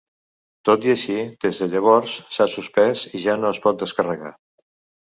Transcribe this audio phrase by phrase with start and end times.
[0.69, 4.39] Tot i així, des de llavors s'ha suspès i ja no es pot descarregar.